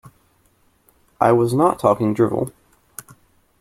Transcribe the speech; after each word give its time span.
I 1.19 1.31
was 1.31 1.53
not 1.53 1.77
talking 1.77 2.15
drivel. 2.15 2.51